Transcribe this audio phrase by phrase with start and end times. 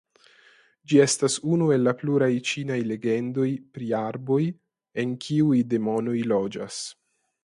[0.91, 4.39] Ĝi estas unu el pluraj ĉinaj legendoj pri arboj
[5.05, 6.81] en kiuj demonoj loĝas.